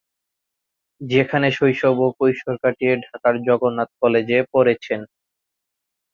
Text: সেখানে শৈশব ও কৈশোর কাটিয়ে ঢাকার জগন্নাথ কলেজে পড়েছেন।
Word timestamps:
সেখানে 1.01 1.47
শৈশব 1.51 1.95
ও 1.99 2.07
কৈশোর 2.19 2.55
কাটিয়ে 2.63 2.93
ঢাকার 3.05 3.35
জগন্নাথ 3.47 3.89
কলেজে 4.01 4.39
পড়েছেন। 4.53 4.99